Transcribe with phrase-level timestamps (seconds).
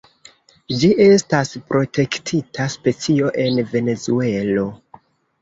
[0.77, 4.67] Ĝi estas protektita specio en Venezuelo.